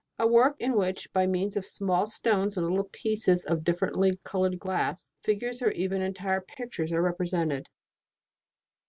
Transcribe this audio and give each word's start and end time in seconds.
A 0.17 0.25
work, 0.27 0.55
in 0.59 0.75
which, 0.75 1.13
by 1.13 1.27
means 1.27 1.55
of 1.55 1.63
small 1.63 2.07
stones 2.07 2.57
and 2.57 2.65
little 2.67 2.89
pieces 2.91 3.45
of 3.45 3.63
differently 3.63 4.17
coloured 4.23 4.57
glass, 4.57 5.11
figures 5.21 5.61
or 5.61 5.69
even 5.73 6.01
entire 6.01 6.41
pictures 6.41 6.91
are 6.91 7.03
represented. 7.03 7.69